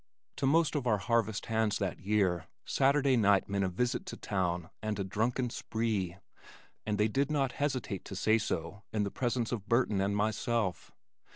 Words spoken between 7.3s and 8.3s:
hesitate to